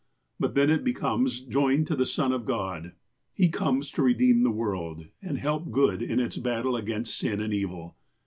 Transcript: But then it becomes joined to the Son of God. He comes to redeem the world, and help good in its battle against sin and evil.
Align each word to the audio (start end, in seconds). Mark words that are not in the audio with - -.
But 0.39 0.55
then 0.55 0.71
it 0.71 0.83
becomes 0.83 1.41
joined 1.41 1.85
to 1.85 1.95
the 1.95 2.07
Son 2.07 2.31
of 2.31 2.43
God. 2.43 2.93
He 3.35 3.49
comes 3.49 3.91
to 3.91 4.01
redeem 4.01 4.41
the 4.41 4.49
world, 4.49 5.05
and 5.21 5.37
help 5.37 5.69
good 5.69 6.01
in 6.01 6.19
its 6.19 6.37
battle 6.37 6.75
against 6.75 7.15
sin 7.15 7.39
and 7.39 7.53
evil. 7.53 7.95